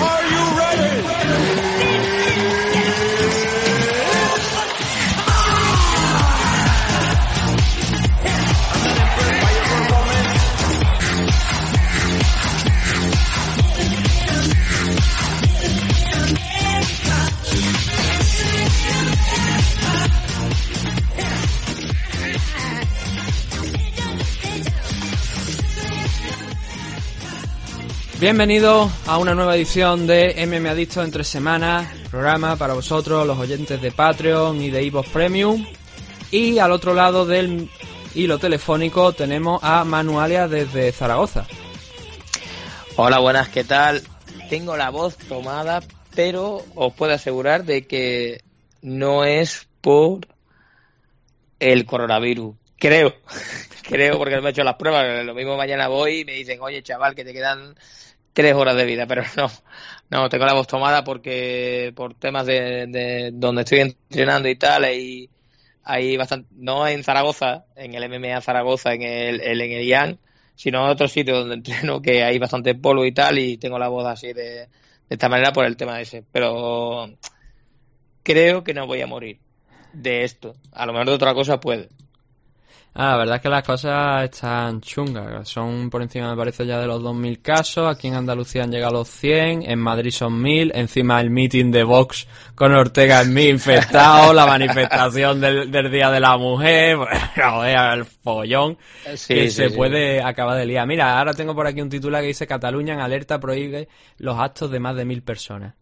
[0.00, 0.37] Are you
[28.20, 33.80] Bienvenidos a una nueva edición de MM Adicto entre semanas, programa para vosotros, los oyentes
[33.80, 35.64] de Patreon y de Evox Premium.
[36.32, 37.70] Y al otro lado del
[38.16, 41.46] hilo telefónico tenemos a Manualia desde Zaragoza.
[42.96, 44.02] Hola, buenas, ¿qué tal?
[44.50, 45.80] Tengo la voz tomada,
[46.16, 48.42] pero os puedo asegurar de que
[48.82, 50.26] no es por
[51.60, 52.56] el coronavirus.
[52.78, 53.14] Creo,
[53.82, 55.24] creo porque me he hecho las pruebas.
[55.24, 57.74] Lo mismo mañana voy y me dicen, oye chaval, que te quedan
[58.32, 59.50] tres horas de vida, pero no,
[60.10, 65.28] no, tengo la voz tomada porque por temas de, donde estoy entrenando y tal, hay,
[65.82, 70.20] hay bastante, no en Zaragoza, en el MMA Zaragoza, en el, en el IAN,
[70.54, 73.88] sino en otro sitio donde entreno que hay bastante polvo y tal, y tengo la
[73.88, 74.68] voz así de, de
[75.08, 76.24] esta manera por el tema ese.
[76.30, 77.10] Pero
[78.22, 79.40] creo que no voy a morir
[79.92, 80.54] de esto.
[80.72, 81.88] A lo mejor de otra cosa puede.
[82.94, 85.48] Ah, la verdad es que las cosas están chungas.
[85.48, 87.88] Son por encima, me parece, ya de los 2.000 casos.
[87.88, 89.70] Aquí en Andalucía han llegado los 100.
[89.70, 90.72] En Madrid son 1.000.
[90.74, 92.26] Encima el meeting de Vox
[92.56, 94.32] con Ortega en mí infectado.
[94.32, 96.98] la manifestación del, Día de la Mujer.
[97.36, 98.78] el follón
[99.28, 100.86] que se puede acabar de liar.
[100.86, 104.72] Mira, ahora tengo por aquí un titular que dice Cataluña en alerta prohíbe los actos
[104.72, 105.74] de más de 1.000 personas.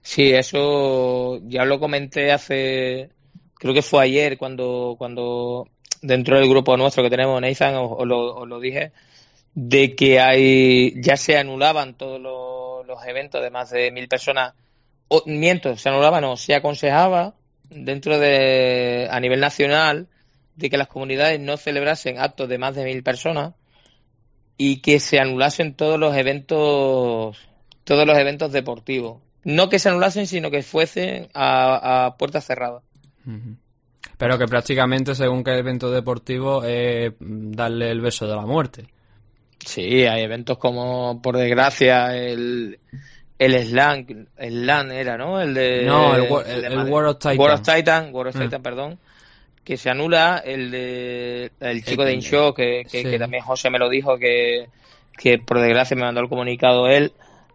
[0.00, 3.10] Sí, eso ya lo comenté hace...
[3.54, 5.68] Creo que fue ayer cuando, cuando
[6.02, 8.92] dentro del grupo nuestro que tenemos, Nathan, os, lo, dije,
[9.54, 14.54] de que hay ya se anulaban todos los, eventos de más de mil personas.
[15.08, 17.34] O, miento, se anulaban o se aconsejaba
[17.70, 20.08] dentro de, a nivel nacional,
[20.56, 23.54] de que las comunidades no celebrasen actos de más de mil personas
[24.58, 27.38] y que se anulasen todos los eventos,
[27.84, 29.22] todos los eventos deportivos.
[29.44, 32.82] No que se anulasen, sino que fuesen a, puertas cerradas.
[34.18, 38.86] Pero que prácticamente, según qué evento deportivo, es darle el beso de la muerte.
[39.64, 42.78] Sí, hay eventos como, por desgracia, el,
[43.38, 44.06] el Slam,
[44.36, 45.40] el Slam era, ¿no?
[45.40, 45.84] El de...
[45.84, 47.38] No, el, World of Titan.
[47.38, 48.44] World of Titan, World of ah.
[48.44, 48.98] Titan, perdón.
[49.64, 53.88] Que se anula el de el chico de Inshow, que, que, también José me lo
[53.88, 54.66] dijo, que,
[55.16, 57.12] que por desgracia me mandó el comunicado él,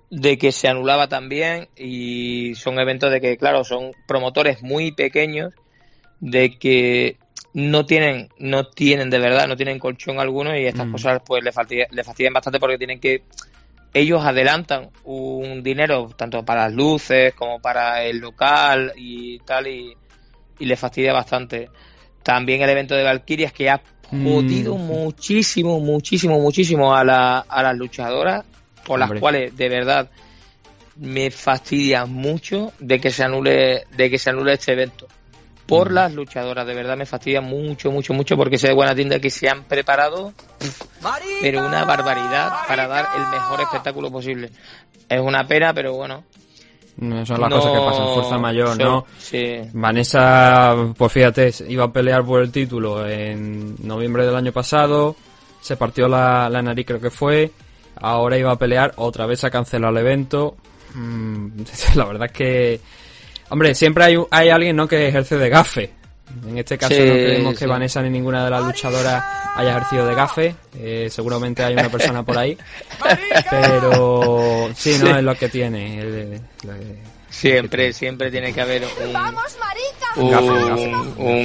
[0.09, 5.53] de que se anulaba también y son eventos de que, claro, son promotores muy pequeños
[6.19, 7.17] de que
[7.53, 10.91] no tienen, no tienen de verdad, no tienen colchón alguno y estas mm.
[10.91, 13.23] cosas pues le fastidian, le fastidian bastante porque tienen que
[13.93, 19.95] ellos adelantan un dinero tanto para las luces como para el local y tal y,
[20.59, 21.69] y le fastidia bastante.
[22.21, 24.85] También el evento de Valkyrias que ha jodido mm.
[24.85, 28.45] muchísimo, muchísimo, muchísimo a, la, a las luchadoras
[28.85, 30.09] por las cuales de verdad
[30.95, 35.07] me fastidia mucho de que se anule de que se anule este evento
[35.67, 36.65] por las luchadoras.
[36.65, 39.65] De verdad me fastidia mucho, mucho, mucho porque sé de buena tienda que se han
[39.65, 40.33] preparado,
[41.41, 44.49] pero una barbaridad para dar el mejor espectáculo posible.
[45.07, 46.23] Es una pena, pero bueno.
[46.97, 49.05] son las cosas que pasan, fuerza mayor, ¿no?
[49.19, 49.57] Sí.
[49.73, 55.15] Vanessa, pues fíjate, iba a pelear por el título en noviembre del año pasado,
[55.61, 57.51] se partió la, la nariz creo que fue,
[57.95, 60.55] ahora iba a pelear, otra vez se ha cancelado el evento.
[60.95, 61.61] Mm,
[61.95, 62.81] la verdad es que
[63.49, 64.87] Hombre, siempre hay, hay alguien ¿no?
[64.87, 65.93] que ejerce de gafe.
[66.45, 69.23] En este caso no creemos que Vanessa ni ninguna de las luchadoras
[69.55, 70.55] haya ejercido de gafe.
[70.77, 72.57] Eh, seguramente hay una persona por ahí.
[73.49, 76.41] Pero sí, no es lo que tiene.
[77.29, 79.13] siempre, siempre tiene que haber un,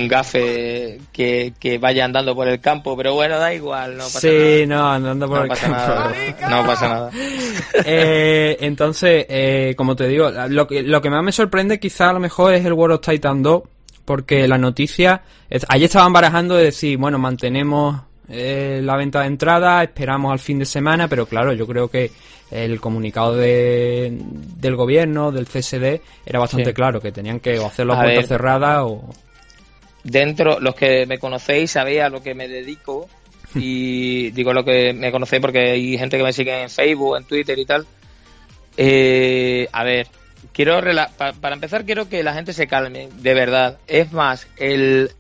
[0.09, 4.65] gafe, que, que, vaya andando por el campo, pero bueno, da igual, no pasa sí,
[4.67, 6.49] no, andando por el campo.
[6.49, 7.11] no pasa nada.
[7.85, 12.13] Eh, entonces, eh, como te digo, lo que, lo que más me sorprende quizá a
[12.13, 13.63] lo mejor es el World of Titan 2,
[14.05, 15.23] porque la noticia,
[15.69, 18.01] allí estaban barajando de decir, bueno, mantenemos
[18.35, 22.11] eh, la venta de entrada, esperamos al fin de semana, pero claro, yo creo que
[22.51, 24.11] el comunicado de,
[24.57, 29.11] del gobierno, del CSD, era bastante claro, que tenían que hacer las puertas cerradas o...
[30.03, 33.07] Dentro, los que me conocéis sabéis a lo que me dedico
[33.55, 37.25] y digo lo que me conocéis porque hay gente que me sigue en Facebook, en
[37.25, 37.87] Twitter y tal.
[38.79, 40.07] Eh, a ver,
[40.55, 40.81] quiero
[41.17, 43.79] para empezar quiero que la gente se calme, de verdad.
[43.87, 45.11] Es más, el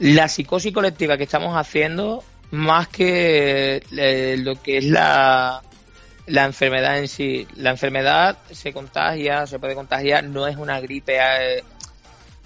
[0.00, 5.62] la psicosis colectiva que estamos haciendo más que eh, lo que es la
[6.26, 7.46] la enfermedad en sí.
[7.56, 11.64] La enfermedad se contagia, se puede contagiar, no es una gripe eh,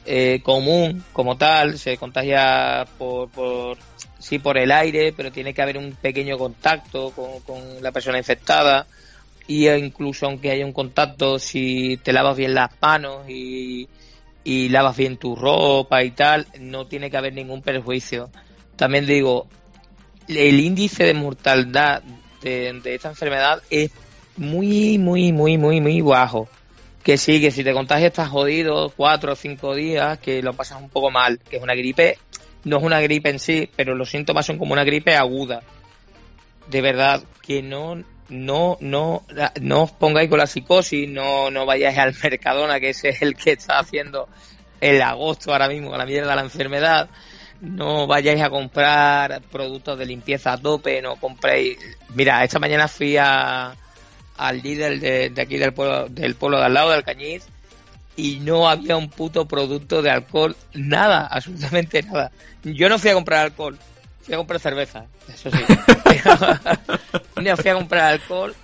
[0.06, 3.78] eh, común como tal, se contagia por, por,
[4.18, 8.18] sí por el aire, pero tiene que haber un pequeño contacto con, con la persona
[8.18, 8.86] infectada
[9.46, 13.88] y incluso aunque haya un contacto, si te lavas bien las manos y,
[14.42, 18.30] y lavas bien tu ropa y tal, no tiene que haber ningún perjuicio.
[18.76, 19.48] También digo,
[20.28, 22.02] el índice de mortalidad
[22.42, 23.90] de, esta enfermedad es
[24.36, 26.48] muy, muy, muy, muy, muy bajo.
[27.02, 30.80] Que sí, que si te contagias estás jodido cuatro o cinco días, que lo pasas
[30.80, 32.18] un poco mal, que es una gripe,
[32.64, 35.62] no es una gripe en sí, pero los síntomas son como una gripe aguda.
[36.68, 39.22] De verdad, que no, no, no,
[39.60, 43.36] no os pongáis con la psicosis, no, no vayáis al Mercadona, que ese es el
[43.36, 44.28] que está haciendo
[44.80, 47.08] el agosto ahora mismo con la mierda la enfermedad
[47.60, 51.78] no vayáis a comprar productos de limpieza a tope, no compréis.
[52.14, 53.74] Mira, esta mañana fui a,
[54.36, 57.44] al líder de, aquí del pueblo, del pueblo de al lado, del Cañiz,
[58.16, 62.30] y no había un puto producto de alcohol, nada, absolutamente nada.
[62.62, 63.78] Yo no fui a comprar alcohol,
[64.22, 65.58] fui a comprar cerveza, eso sí.
[67.42, 68.54] no fui a comprar alcohol,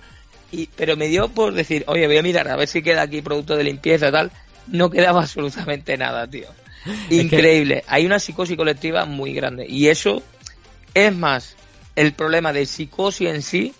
[0.51, 3.21] y, pero me dio por decir, oye, voy a mirar a ver si queda aquí
[3.21, 4.31] producto de limpieza y tal.
[4.67, 6.47] No quedaba absolutamente nada, tío.
[7.09, 7.83] Increíble.
[7.87, 9.65] Hay una psicosis colectiva muy grande.
[9.67, 10.21] Y eso
[10.93, 11.55] es más
[11.95, 13.73] el problema de psicosis en sí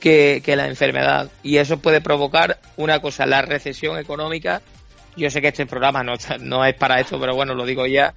[0.00, 1.30] que, la enfermedad.
[1.42, 4.62] Y eso puede provocar una cosa, la recesión económica.
[5.16, 8.14] Yo sé que este programa no, no es para esto, pero bueno, lo digo ya.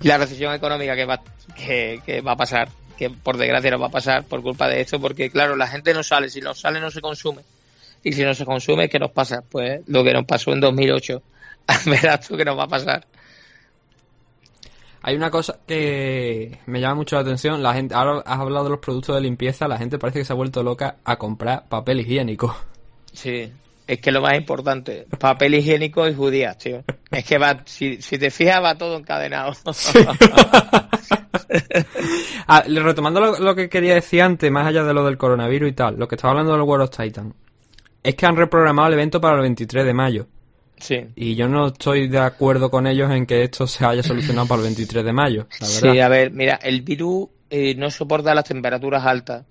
[0.00, 1.20] La recesión económica que va,
[1.56, 5.00] que, va a pasar, que por desgracia no va a pasar por culpa de esto,
[5.00, 6.28] porque claro, la gente no sale.
[6.28, 7.42] Si no sale, no se consume.
[8.04, 9.42] Y si no se consume, ¿qué nos pasa?
[9.48, 11.22] Pues lo que nos pasó en 2008.
[11.86, 13.06] Verás tú que nos va a pasar.
[15.02, 17.62] Hay una cosa que me llama mucho la atención.
[17.62, 19.66] La gente, ahora has hablado de los productos de limpieza.
[19.66, 22.54] La gente parece que se ha vuelto loca a comprar papel higiénico.
[23.12, 23.52] Sí,
[23.86, 26.84] es que lo más importante, papel higiénico y judías, tío.
[27.10, 29.52] Es que va, si, te fijas, va todo encadenado.
[32.46, 35.98] ah, retomando lo, que quería decir antes, más allá de lo del coronavirus y tal,
[35.98, 37.34] lo que estaba hablando del World of Titan,
[38.02, 40.26] es que han reprogramado el evento para el 23 de mayo.
[41.16, 44.60] Y yo no estoy de acuerdo con ellos en que esto se haya solucionado para
[44.60, 45.46] el 23 de mayo.
[45.60, 49.44] Sí, a ver, mira, el virus eh, no soporta las temperaturas altas.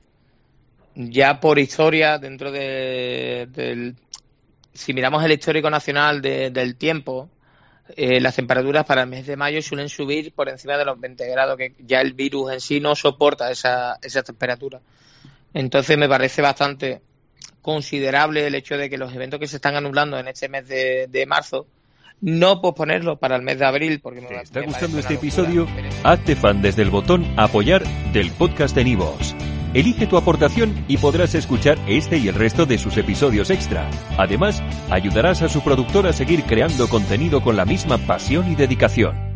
[0.95, 3.95] Ya por historia, dentro de, del.
[4.73, 7.29] Si miramos el histórico nacional del tiempo,
[7.95, 11.29] eh, las temperaturas para el mes de mayo suelen subir por encima de los 20
[11.29, 14.81] grados, que ya el virus en sí no soporta esa, esa temperatura.
[15.53, 17.01] Entonces me parece bastante
[17.61, 21.25] considerable el hecho de que los eventos que se están anulando en este mes de,
[21.27, 21.67] marzo
[22.19, 23.99] no posponerlo para el mes de abril.
[23.99, 25.67] Porque me, está gustando este episodio?
[26.03, 29.35] Hazte fan desde el botón apoyar del podcast de Nivos.
[29.73, 33.89] Elige tu aportación y podrás escuchar este y el resto de sus episodios extra.
[34.17, 39.30] Además, ayudarás a su productor a seguir creando contenido con la misma pasión y dedicación.